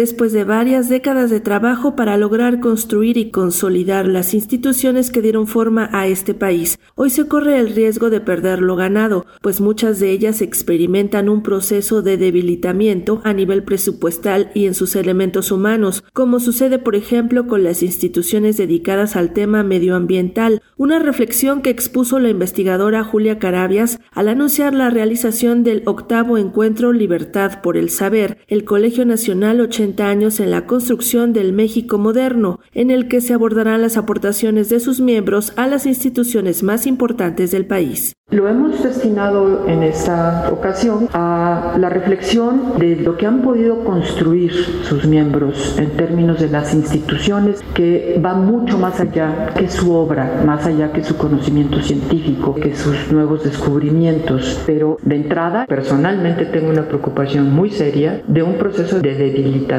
después 0.00 0.32
de 0.32 0.44
varias 0.44 0.88
décadas 0.88 1.28
de 1.28 1.40
trabajo 1.40 1.94
para 1.94 2.16
lograr 2.16 2.58
construir 2.58 3.18
y 3.18 3.30
consolidar 3.30 4.08
las 4.08 4.32
instituciones 4.32 5.10
que 5.10 5.20
dieron 5.20 5.46
forma 5.46 5.90
a 5.92 6.06
este 6.06 6.32
país. 6.32 6.78
Hoy 6.94 7.10
se 7.10 7.28
corre 7.28 7.58
el 7.58 7.74
riesgo 7.74 8.08
de 8.08 8.22
perder 8.22 8.62
lo 8.62 8.76
ganado, 8.76 9.26
pues 9.42 9.60
muchas 9.60 10.00
de 10.00 10.10
ellas 10.10 10.40
experimentan 10.40 11.28
un 11.28 11.42
proceso 11.42 12.00
de 12.00 12.16
debilitamiento 12.16 13.20
a 13.24 13.34
nivel 13.34 13.62
presupuestal 13.62 14.50
y 14.54 14.64
en 14.64 14.72
sus 14.72 14.96
elementos 14.96 15.52
humanos, 15.52 16.02
como 16.14 16.40
sucede 16.40 16.78
por 16.78 16.96
ejemplo 16.96 17.46
con 17.46 17.62
las 17.62 17.82
instituciones 17.82 18.56
dedicadas 18.56 19.16
al 19.16 19.34
tema 19.34 19.62
medioambiental, 19.62 20.62
una 20.78 20.98
reflexión 20.98 21.60
que 21.60 21.68
expuso 21.68 22.18
la 22.20 22.30
investigadora 22.30 23.04
Julia 23.04 23.38
Carabias 23.38 24.00
al 24.12 24.28
anunciar 24.30 24.72
la 24.72 24.88
realización 24.88 25.62
del 25.62 25.82
octavo 25.84 26.38
encuentro 26.38 26.94
Libertad 26.94 27.60
por 27.60 27.76
el 27.76 27.90
Saber, 27.90 28.38
el 28.48 28.64
Colegio 28.64 29.04
Nacional 29.04 29.60
80 29.60 29.89
años 29.98 30.38
en 30.40 30.50
la 30.50 30.66
construcción 30.66 31.32
del 31.32 31.52
México 31.52 31.98
moderno, 31.98 32.60
en 32.72 32.90
el 32.90 33.08
que 33.08 33.20
se 33.20 33.34
abordarán 33.34 33.82
las 33.82 33.96
aportaciones 33.96 34.68
de 34.68 34.78
sus 34.78 35.00
miembros 35.00 35.52
a 35.56 35.66
las 35.66 35.86
instituciones 35.86 36.62
más 36.62 36.86
importantes 36.86 37.50
del 37.50 37.66
país. 37.66 38.14
Lo 38.30 38.46
hemos 38.46 38.80
destinado 38.80 39.66
en 39.66 39.82
esta 39.82 40.48
ocasión 40.52 41.08
a 41.12 41.74
la 41.76 41.88
reflexión 41.88 42.78
de 42.78 42.94
lo 42.94 43.16
que 43.16 43.26
han 43.26 43.42
podido 43.42 43.82
construir 43.82 44.52
sus 44.84 45.04
miembros 45.04 45.76
en 45.80 45.90
términos 45.96 46.38
de 46.38 46.48
las 46.48 46.72
instituciones 46.72 47.60
que 47.74 48.20
van 48.22 48.46
mucho 48.46 48.78
más 48.78 49.00
allá 49.00 49.52
que 49.58 49.68
su 49.68 49.92
obra, 49.92 50.44
más 50.46 50.64
allá 50.64 50.92
que 50.92 51.02
su 51.02 51.16
conocimiento 51.16 51.82
científico, 51.82 52.54
que 52.54 52.76
sus 52.76 53.10
nuevos 53.10 53.42
descubrimientos. 53.42 54.62
Pero 54.64 54.98
de 55.02 55.16
entrada, 55.16 55.66
personalmente 55.66 56.44
tengo 56.44 56.70
una 56.70 56.86
preocupación 56.86 57.52
muy 57.52 57.70
seria 57.70 58.22
de 58.28 58.44
un 58.44 58.54
proceso 58.54 59.00
de 59.00 59.14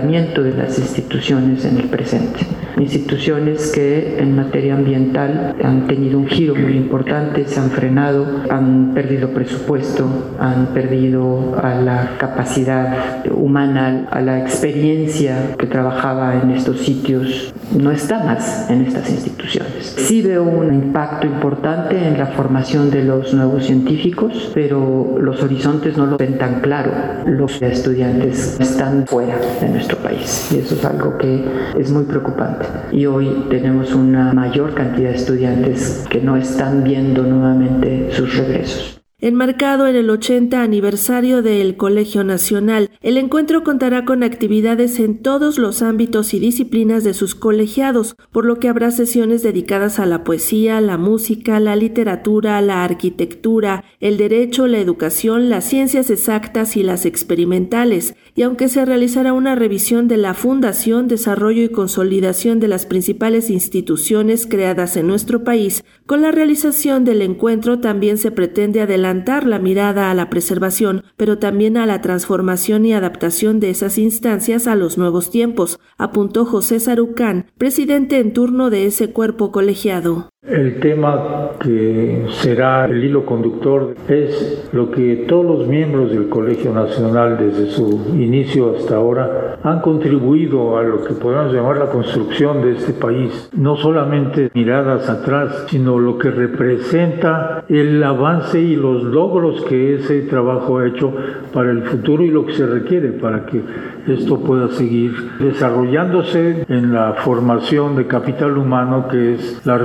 debilitamiento 0.01 0.43
de 0.43 0.53
las 0.53 0.79
instituciones 0.79 1.65
en 1.65 1.77
el 1.77 1.87
presente. 1.87 2.39
Instituciones 2.79 3.71
que 3.71 4.17
en 4.19 4.35
materia 4.35 4.73
ambiental 4.73 5.55
han 5.63 5.87
tenido 5.87 6.17
un 6.17 6.27
giro 6.27 6.55
muy 6.55 6.73
importante, 6.73 7.45
se 7.45 7.59
han 7.59 7.69
frenado 7.69 8.25
han 8.49 8.93
perdido 8.93 9.29
presupuesto, 9.29 10.07
han 10.39 10.67
perdido 10.67 11.55
a 11.61 11.75
la 11.75 12.17
capacidad 12.17 13.25
humana, 13.31 14.07
a 14.09 14.21
la 14.21 14.39
experiencia 14.39 15.55
que 15.57 15.67
trabajaba 15.67 16.41
en 16.41 16.51
estos 16.51 16.79
sitios, 16.79 17.53
no 17.77 17.91
está 17.91 18.23
más 18.23 18.69
en 18.69 18.81
estas 18.81 19.09
instituciones. 19.09 19.95
Sí 19.97 20.21
veo 20.21 20.43
un 20.43 20.73
impacto 20.73 21.27
importante 21.27 22.07
en 22.07 22.17
la 22.17 22.27
formación 22.27 22.89
de 22.89 23.03
los 23.03 23.33
nuevos 23.33 23.65
científicos, 23.65 24.51
pero 24.53 25.17
los 25.19 25.43
horizontes 25.43 25.97
no 25.97 26.05
lo 26.05 26.17
ven 26.17 26.37
tan 26.37 26.61
claro. 26.61 26.91
Los 27.25 27.61
estudiantes 27.61 28.59
están 28.59 29.05
fuera 29.05 29.37
de 29.59 29.69
nuestro 29.81 29.97
país 29.97 30.51
y 30.51 30.59
eso 30.59 30.75
es 30.75 30.85
algo 30.85 31.17
que 31.17 31.43
es 31.77 31.91
muy 31.91 32.03
preocupante. 32.03 32.65
Y 32.91 33.05
hoy 33.07 33.47
tenemos 33.49 33.93
una 33.93 34.31
mayor 34.31 34.75
cantidad 34.75 35.09
de 35.09 35.15
estudiantes 35.15 36.05
que 36.09 36.21
no 36.21 36.37
están 36.37 36.83
viendo 36.83 37.23
nuevamente 37.23 38.09
sus 38.11 38.37
regresos. 38.37 39.00
Enmarcado 39.23 39.85
en 39.85 39.95
el 39.95 40.09
80 40.09 40.63
aniversario 40.63 41.43
del 41.43 41.77
Colegio 41.77 42.23
Nacional, 42.23 42.89
el 43.01 43.17
encuentro 43.17 43.63
contará 43.63 44.03
con 44.03 44.23
actividades 44.23 44.99
en 44.99 45.21
todos 45.21 45.59
los 45.59 45.83
ámbitos 45.83 46.33
y 46.33 46.39
disciplinas 46.39 47.03
de 47.03 47.13
sus 47.13 47.35
colegiados, 47.35 48.15
por 48.31 48.45
lo 48.45 48.55
que 48.55 48.67
habrá 48.67 48.89
sesiones 48.89 49.43
dedicadas 49.43 49.99
a 49.99 50.07
la 50.07 50.23
poesía, 50.23 50.81
la 50.81 50.97
música, 50.97 51.59
la 51.59 51.75
literatura, 51.75 52.59
la 52.61 52.83
arquitectura, 52.83 53.83
el 53.99 54.17
derecho, 54.17 54.65
la 54.65 54.79
educación, 54.79 55.51
las 55.51 55.65
ciencias 55.65 56.09
exactas 56.09 56.75
y 56.75 56.81
las 56.81 57.05
experimentales, 57.05 58.15
y 58.33 58.41
aunque 58.41 58.69
se 58.69 58.85
realizará 58.85 59.33
una 59.33 59.53
revisión 59.53 60.07
de 60.07 60.17
la 60.17 60.33
fundación, 60.33 61.07
desarrollo 61.07 61.61
y 61.61 61.69
consolidación 61.69 62.59
de 62.59 62.69
las 62.69 62.87
principales 62.87 63.51
instituciones 63.51 64.47
creadas 64.47 64.97
en 64.97 65.05
nuestro 65.05 65.43
país, 65.43 65.83
con 66.07 66.23
la 66.23 66.31
realización 66.31 67.05
del 67.05 67.21
encuentro 67.21 67.79
también 67.81 68.17
se 68.17 68.31
pretende 68.31 68.81
adelantar 68.81 69.10
la 69.45 69.59
mirada 69.59 70.09
a 70.09 70.13
la 70.13 70.29
preservación, 70.29 71.03
pero 71.17 71.37
también 71.37 71.77
a 71.77 71.85
la 71.85 72.01
transformación 72.01 72.85
y 72.85 72.93
adaptación 72.93 73.59
de 73.59 73.69
esas 73.69 73.97
instancias 73.97 74.67
a 74.67 74.75
los 74.75 74.97
nuevos 74.97 75.29
tiempos, 75.29 75.79
apuntó 75.97 76.45
José 76.45 76.79
Sarucán, 76.79 77.47
presidente 77.57 78.19
en 78.19 78.33
turno 78.33 78.69
de 78.69 78.85
ese 78.85 79.11
cuerpo 79.11 79.51
colegiado. 79.51 80.29
El 80.47 80.79
tema 80.79 81.51
que 81.59 82.25
será 82.31 82.85
el 82.85 83.03
hilo 83.03 83.27
conductor 83.27 83.93
es 84.07 84.67
lo 84.73 84.89
que 84.89 85.27
todos 85.27 85.45
los 85.45 85.67
miembros 85.67 86.09
del 86.09 86.29
Colegio 86.29 86.73
Nacional 86.73 87.37
desde 87.37 87.67
su 87.67 88.15
inicio 88.15 88.75
hasta 88.75 88.95
ahora 88.95 89.59
han 89.61 89.81
contribuido 89.81 90.79
a 90.79 90.81
lo 90.81 91.03
que 91.03 91.13
podemos 91.13 91.53
llamar 91.53 91.77
la 91.77 91.91
construcción 91.91 92.63
de 92.63 92.71
este 92.71 92.93
país. 92.93 93.51
No 93.55 93.75
solamente 93.75 94.49
miradas 94.55 95.07
atrás, 95.11 95.65
sino 95.69 95.99
lo 95.99 96.17
que 96.17 96.31
representa 96.31 97.63
el 97.69 98.03
avance 98.03 98.59
y 98.59 98.75
los 98.75 99.03
logros 99.03 99.63
que 99.65 99.93
ese 99.97 100.21
trabajo 100.23 100.79
ha 100.79 100.87
hecho 100.87 101.13
para 101.53 101.69
el 101.69 101.83
futuro 101.83 102.23
y 102.23 102.31
lo 102.31 102.47
que 102.47 102.53
se 102.53 102.65
requiere 102.65 103.11
para 103.11 103.45
que 103.45 103.61
esto 104.07 104.39
pueda 104.39 104.69
seguir 104.69 105.13
desarrollándose 105.39 106.65
en 106.67 106.91
la 106.91 107.13
formación 107.13 107.95
de 107.95 108.07
capital 108.07 108.57
humano 108.57 109.07
que 109.07 109.35
es 109.35 109.61
la 109.63 109.77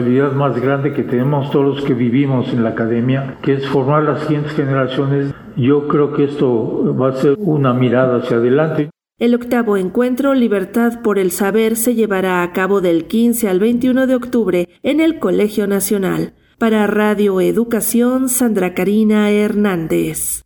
responsabilidad 0.00 0.32
más 0.32 0.60
grande 0.60 0.92
que 0.92 1.02
tenemos 1.02 1.50
todos 1.50 1.76
los 1.76 1.84
que 1.84 1.94
vivimos 1.94 2.52
en 2.52 2.64
la 2.64 2.70
academia, 2.70 3.38
que 3.42 3.54
es 3.54 3.68
formar 3.68 4.02
las 4.04 4.22
siguientes 4.22 4.52
generaciones. 4.52 5.34
Yo 5.56 5.88
creo 5.88 6.12
que 6.12 6.24
esto 6.24 6.96
va 6.96 7.10
a 7.10 7.16
ser 7.16 7.36
una 7.38 7.72
mirada 7.74 8.18
hacia 8.18 8.38
adelante. 8.38 8.90
El 9.18 9.34
octavo 9.34 9.76
encuentro 9.76 10.32
Libertad 10.34 11.02
por 11.02 11.18
el 11.18 11.30
Saber 11.30 11.76
se 11.76 11.94
llevará 11.94 12.42
a 12.42 12.52
cabo 12.52 12.80
del 12.80 13.04
15 13.04 13.48
al 13.48 13.60
21 13.60 14.06
de 14.06 14.14
octubre 14.14 14.68
en 14.82 15.00
el 15.00 15.18
Colegio 15.18 15.66
Nacional. 15.66 16.32
Para 16.58 16.86
Radio 16.86 17.40
Educación, 17.40 18.28
Sandra 18.28 18.74
Karina 18.74 19.30
Hernández. 19.30 20.42